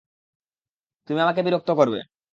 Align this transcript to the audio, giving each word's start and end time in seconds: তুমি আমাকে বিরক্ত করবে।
তুমি 1.09 1.19
আমাকে 1.21 1.41
বিরক্ত 1.43 1.69
করবে। 1.71 1.99